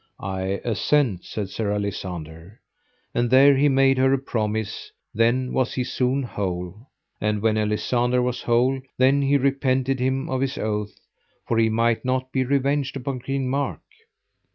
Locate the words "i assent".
0.19-1.25